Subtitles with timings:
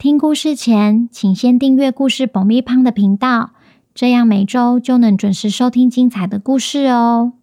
[0.00, 3.50] 听故事前，请先订阅故事爆米花的频道，
[3.94, 7.34] 这样每周就能准时收听精彩的故事哦。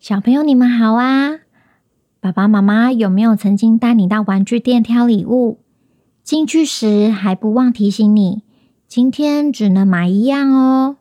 [0.00, 1.38] 小朋友，你们好啊！
[2.18, 5.60] 爸爸妈妈有没有曾经带你到玩具店挑礼物？
[6.24, 8.42] 进去时还不忘提醒你，
[8.88, 10.96] 今天只能买一样哦。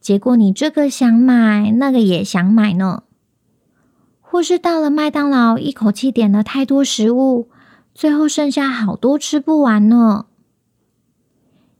[0.00, 3.02] 结果你这个想买，那个也想买呢。
[4.20, 7.48] 或是到了麦当劳，一口气点了太多食物。
[7.98, 10.26] 最后剩下好多吃不完呢。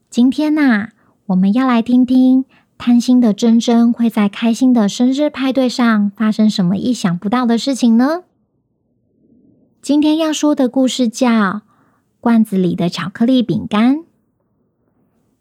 [0.09, 0.89] 今天呐、
[1.27, 2.43] 我们要来听听
[2.77, 8.23] 贪心的珍珍会在开心的生日派对上发生什么意想不到的事情呢？
[9.81, 11.29] 今天要说的故事叫
[12.19, 13.95] 《罐子里的巧克力饼干》。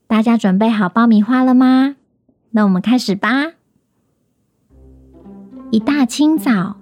[0.06, 1.96] 大家准备好爆米花了吗？
[2.50, 3.54] 那我们开始吧。
[5.72, 6.76] 一大清早。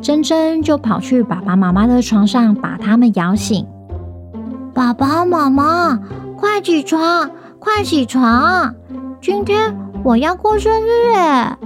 [0.00, 3.66] 珍珍就跑去爸爸妈妈的床上，把他们摇醒。
[4.72, 5.98] 爸爸妈妈，
[6.36, 8.74] 快起床，快起床！
[9.20, 11.56] 今天我要过生日耶！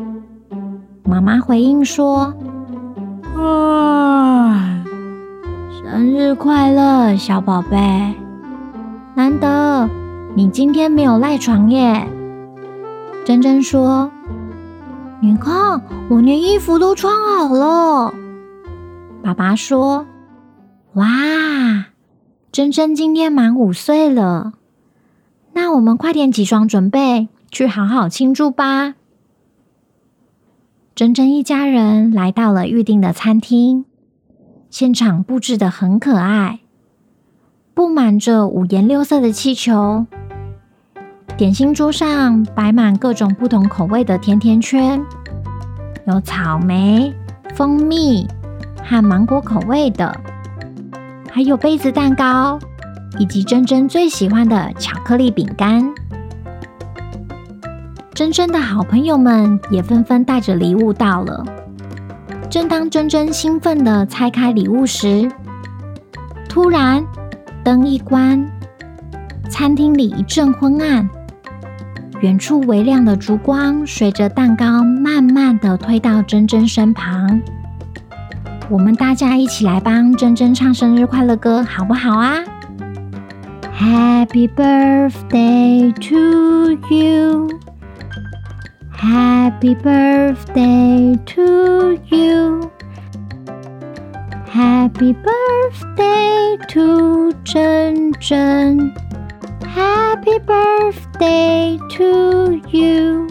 [1.05, 2.33] 妈妈回应说
[3.37, 4.83] ：“啊，
[5.83, 8.15] 生日快乐，小宝贝！
[9.15, 9.89] 难得
[10.35, 12.09] 你今天没有赖床耶。”
[13.27, 14.11] 珍珍说
[15.21, 18.15] ：“你看，我连衣服都穿好了。”
[19.23, 20.06] 爸爸说
[20.95, 21.06] ：“哇，
[22.51, 24.55] 珍珍今天满五岁了，
[25.53, 28.95] 那我们快点起床准备去好好庆祝吧。”
[30.95, 33.85] 珍珍一家人来到了预定的餐厅，
[34.69, 36.61] 现场布置得很可爱，
[37.73, 40.07] 布满着五颜六色的气球，
[41.39, 45.01] 点心桌上摆满各种不同口味的甜甜圈，
[46.07, 47.14] 有草莓、
[47.55, 48.27] 蜂蜜。
[48.85, 50.15] 和芒果口味的，
[51.31, 52.59] 还有杯子蛋糕，
[53.19, 55.89] 以及珍珍最喜欢的巧克力饼干。
[58.15, 61.45] 珍珍的好朋友们也纷纷带着礼物到了。
[62.51, 65.31] 正当珍珍兴奋地拆开礼物时，
[66.48, 67.03] 突然
[67.65, 68.47] 灯一关，
[69.48, 71.09] 餐厅里一阵昏暗，
[72.21, 77.41] 远处微亮的烛光随着蛋糕慢慢地推到珍珍身旁。
[78.73, 82.39] 我们大家一起来帮珍珍唱生日快乐歌，好不好啊
[83.79, 87.51] ？Happy birthday to you.
[88.91, 92.71] Happy birthday to you.
[94.51, 98.95] Happy birthday to 珍珍。
[99.77, 103.29] Happy birthday to you.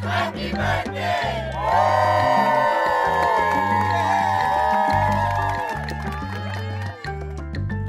[0.00, 1.50] Happy birthday.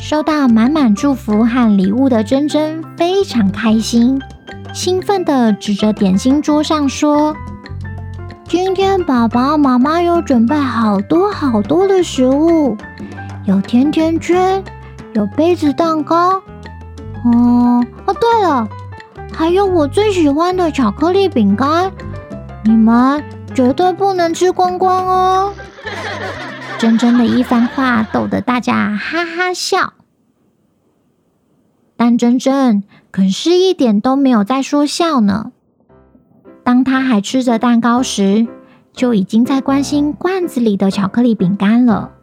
[0.01, 4.19] 收到满满祝福和礼物的珍珍非常开心，
[4.73, 7.35] 兴奋地指着点心桌上说
[8.49, 12.75] ：“今天爸爸妈妈有准备好多好多的食物，
[13.45, 14.63] 有甜甜圈，
[15.13, 16.31] 有杯子蛋糕，
[17.23, 18.67] 哦哦，对了，
[19.31, 21.91] 还有我最喜欢的巧克力饼干，
[22.63, 23.23] 你们
[23.53, 25.53] 绝对不能吃光光哦！”
[26.81, 29.93] 珍珍的一番话逗得大家哈哈笑。
[31.95, 32.81] 但珍珍
[33.11, 35.51] 可是一点都没有在说笑呢。
[36.63, 38.47] 当她还吃着蛋糕时，
[38.93, 42.13] 就已经在关心罐子里的巧克力饼干了。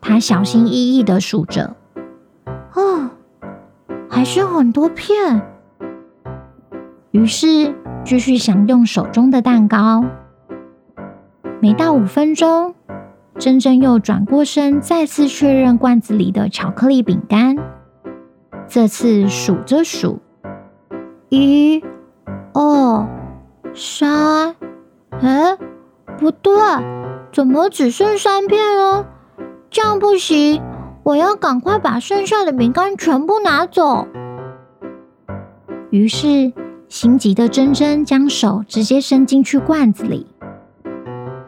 [0.00, 1.76] 她小心翼翼的数着，
[2.74, 3.08] 哦，
[4.10, 5.42] 还是很多片。
[7.12, 7.72] 于是
[8.04, 10.04] 继续享用手中的蛋糕。
[11.60, 12.73] 没到五分钟，
[13.38, 17.56] 珍珍又转过身，再次确认罐子里的巧克力饼干。
[18.68, 20.20] 这次数着数，
[21.28, 21.82] 一、
[22.52, 23.06] 二、
[23.74, 24.54] 三，
[25.20, 25.58] 哎，
[26.18, 26.52] 不对，
[27.32, 29.06] 怎么只剩三片了？
[29.68, 30.62] 这样不行，
[31.02, 34.06] 我要赶快把剩下的饼干全部拿走。
[35.90, 36.52] 于是，
[36.88, 40.26] 心急的珍珍将手直接伸进去罐子里，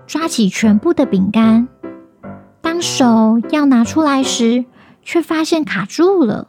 [0.07, 1.67] 抓起全部的饼干。
[2.77, 4.67] 当手要拿出来时，
[5.03, 6.49] 却发现卡住了。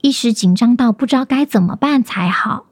[0.00, 2.66] 一时紧张到不知道该怎么办才好。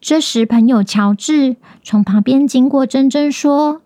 [0.00, 3.82] 这时，朋友乔治从旁边经过，珍珍说：“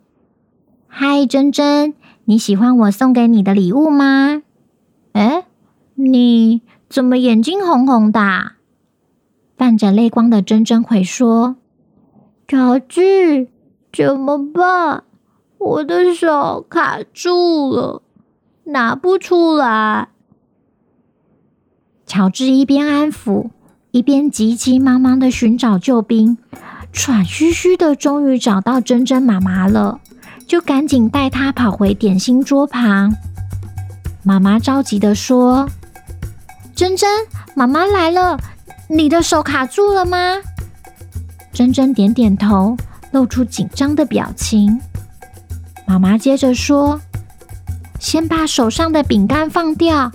[0.86, 1.94] 嗨，珍珍，
[2.26, 4.44] 你喜欢我送给你的礼物吗？”
[5.10, 5.44] 哎，
[5.96, 8.52] 你怎么眼睛红红的？
[9.58, 11.56] 泛着泪光的珍珍回说
[12.46, 13.48] ：“乔治，
[13.92, 15.02] 怎么办？
[15.58, 18.03] 我的手卡住了，
[18.64, 20.08] 拿不出来。”
[22.06, 23.50] 乔治一边安抚，
[23.91, 26.38] 一边急急忙忙的寻找救兵，
[26.93, 30.00] 喘吁吁的，终于找到珍珍妈妈了，
[30.47, 33.12] 就赶紧带她跑回点心桌旁。
[34.23, 35.69] 妈妈着急的说
[36.75, 37.08] ：“珍珍，
[37.55, 38.38] 妈妈来了。”
[38.88, 40.37] 你的手卡住了吗？
[41.53, 42.76] 珍珍点点头，
[43.11, 44.81] 露出紧张的表情。
[45.86, 47.00] 妈妈接着说
[48.00, 50.10] ：“先把手上的饼干放掉，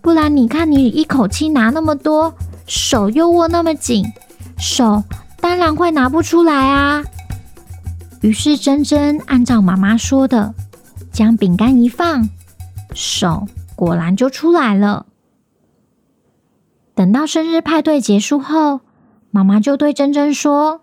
[0.00, 2.34] 不然你看你一口气拿那么多，
[2.66, 4.04] 手又握那么紧，
[4.58, 5.04] 手
[5.40, 7.04] 当然会拿不出来啊。”
[8.22, 10.54] 于是珍珍按照妈妈说的，
[11.12, 12.28] 将饼干一放，
[12.94, 15.06] 手果然就出来了。
[16.94, 18.80] 等到生日派对结束后，
[19.30, 20.81] 妈妈就对珍珍说：“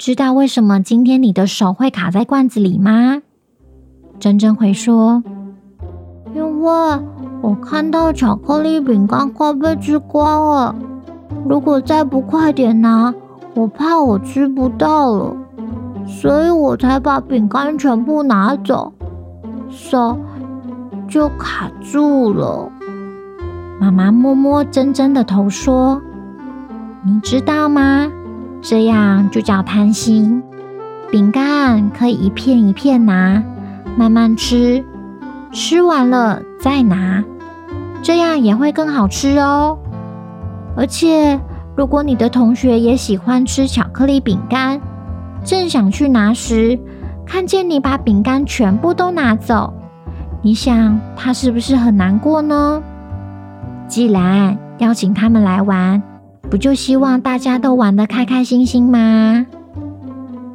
[0.00, 3.20] 知道为什么今天你的手会卡在罐子里吗？”
[4.18, 5.22] 珍珍回说
[6.34, 6.72] ：“因为
[7.42, 10.74] 我看到巧克力饼干快被吃光了，
[11.46, 13.12] 如果再不快点拿，
[13.54, 15.36] 我怕我吃不到了，
[16.06, 18.94] 所以我才把饼干全部拿走，
[19.68, 20.18] 手
[21.06, 22.72] 就卡住了。”
[23.78, 26.00] 妈妈摸摸珍珍的头，说
[27.04, 28.10] ：“你知道吗？
[28.62, 30.42] 这样就叫贪心。
[31.10, 33.42] 饼干可以一片一片拿，
[33.96, 34.84] 慢慢吃，
[35.52, 37.24] 吃完了再拿，
[38.02, 39.78] 这样也会更好吃哦。
[40.76, 41.40] 而且，
[41.76, 44.80] 如果你的同学也喜欢吃巧克力饼干，
[45.42, 46.78] 正想去拿时，
[47.26, 49.72] 看见你把饼干全部都拿走，
[50.42, 52.80] 你想他是不是很难过呢？”
[53.88, 56.00] 既然邀请他们来玩，
[56.50, 59.46] 不就希望大家都玩得开开心心吗？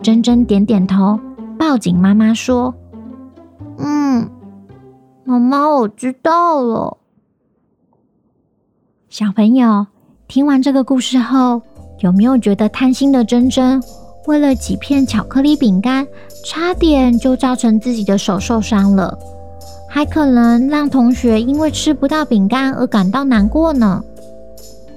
[0.03, 1.17] 珍珍点点头，
[1.57, 2.75] 抱紧妈妈说
[3.79, 4.29] ：“嗯，
[5.23, 6.97] 妈妈，我知道了。”
[9.07, 9.87] 小朋友，
[10.27, 11.61] 听完这个故事后，
[11.99, 13.81] 有没有觉得贪心的珍珍
[14.27, 16.05] 为了几片巧克力饼干，
[16.43, 19.17] 差点就造成自己的手受伤了？
[19.89, 24.03] 还可能让同学因为吃不到饼干而感到难过呢。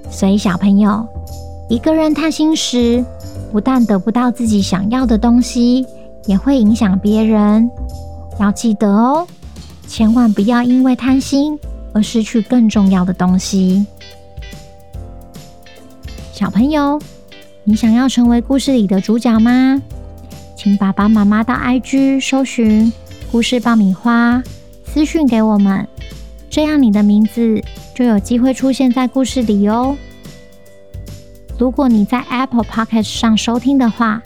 [0.09, 1.07] 所以小朋友，
[1.69, 3.05] 一个人贪心时，
[3.51, 5.85] 不但得不到自己想要的东西，
[6.25, 7.69] 也会影响别人。
[8.39, 9.27] 要记得哦，
[9.87, 11.57] 千万不要因为贪心
[11.93, 13.85] 而失去更重要的东西。
[16.31, 16.99] 小朋友，
[17.63, 19.81] 你想要成为故事里的主角吗？
[20.55, 22.91] 请爸爸妈妈到 IG 搜寻
[23.31, 24.41] 故事爆米花。
[24.85, 25.87] 私讯给我们，
[26.49, 27.61] 这样你的名字
[27.99, 29.97] 就有机会出现在故事里哦。
[31.57, 34.21] 如果你在 Apple Podcast 上收听的话，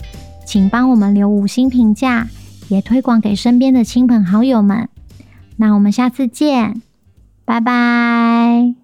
[0.46, 2.28] 请帮我们留五星评价，
[2.68, 4.88] 也推广给身边的亲朋好友们。
[5.56, 6.82] 那我们下次见，
[7.44, 8.83] 拜拜。